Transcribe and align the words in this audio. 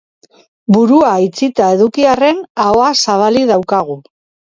Burua 0.75 1.09
itxita 1.25 1.67
eduki 1.73 2.07
arren 2.13 2.39
ahoa 2.69 2.89
zabalik 3.03 3.47
daukagu. 3.51 3.99